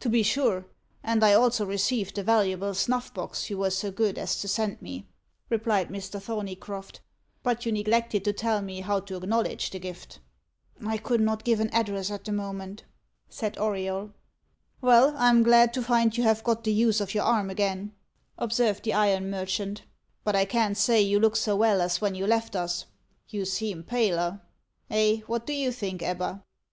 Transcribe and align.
"To 0.00 0.08
be 0.08 0.24
sure; 0.24 0.66
and 1.00 1.24
I 1.24 1.32
also 1.32 1.64
received 1.64 2.16
the 2.16 2.24
valuable 2.24 2.74
snuffbox 2.74 3.50
you 3.50 3.58
were 3.58 3.70
so 3.70 3.92
good 3.92 4.18
as 4.18 4.40
to 4.40 4.48
send 4.48 4.82
me," 4.82 5.06
replied 5.48 5.90
Mr. 5.90 6.20
Thorneycroft. 6.20 6.98
"But 7.44 7.64
you 7.64 7.70
neglected 7.70 8.24
to 8.24 8.32
tell 8.32 8.62
me 8.62 8.80
how 8.80 8.98
to 8.98 9.14
acknowledge 9.14 9.70
the 9.70 9.78
gift." 9.78 10.18
"I 10.84 10.96
could 10.98 11.20
not 11.20 11.44
give 11.44 11.60
an 11.60 11.70
address 11.72 12.10
at 12.10 12.24
the 12.24 12.32
moment," 12.32 12.82
said 13.28 13.56
Auriol. 13.58 14.10
"Well, 14.80 15.14
I 15.16 15.28
am 15.30 15.44
glad 15.44 15.72
to 15.74 15.82
find 15.82 16.16
you 16.16 16.24
have 16.24 16.42
got 16.42 16.64
the 16.64 16.72
use 16.72 17.00
of 17.00 17.14
your 17.14 17.22
arm 17.22 17.48
again," 17.48 17.92
observed 18.38 18.82
the 18.82 18.94
iron 18.94 19.30
merchant; 19.30 19.82
"but 20.24 20.34
I 20.34 20.46
can't 20.46 20.76
say 20.76 21.00
you 21.00 21.20
look 21.20 21.36
so 21.36 21.54
well 21.54 21.80
as 21.80 22.00
when 22.00 22.16
you 22.16 22.26
left 22.26 22.56
us. 22.56 22.86
You 23.28 23.44
seem 23.44 23.84
paler 23.84 24.40
eh? 24.90 25.18
what 25.28 25.46
do 25.46 25.52
you 25.52 25.70
think, 25.70 26.02
Ebba?" 26.02 26.42